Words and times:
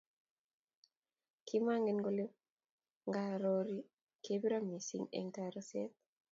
kimangen 1.47 1.97
kole 2.05 2.25
ngarori 3.09 3.79
kebiro 4.23 4.57
missing 4.69 5.05
eng 5.17 5.29
taraset 5.35 5.91